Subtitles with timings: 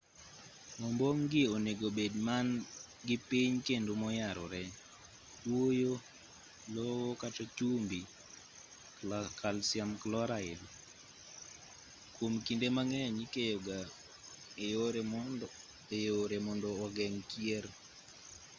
[0.85, 2.47] ombong' gi onego bed man
[3.07, 4.63] gi piny kendo moyarore.
[5.41, 5.93] kuoyo
[6.75, 8.01] lowo kata chumbi
[9.39, 10.61] kalsiam kloraid
[12.15, 13.79] kwom kinde mang'eny ikeyo ga
[15.95, 15.97] e
[16.31, 17.65] yore mondo ogeng' kier